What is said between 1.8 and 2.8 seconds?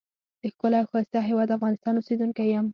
اوسیدونکی یم.